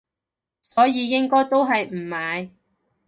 [0.63, 2.49] 所以應該都係唔買